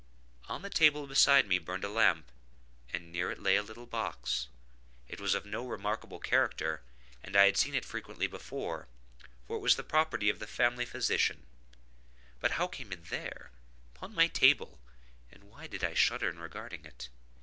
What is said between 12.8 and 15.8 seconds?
it there, upon my table, and why